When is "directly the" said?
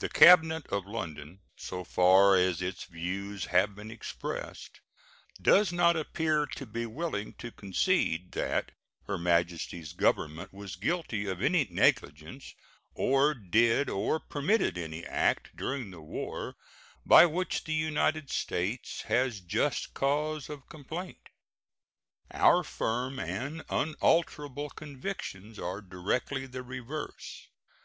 25.82-26.64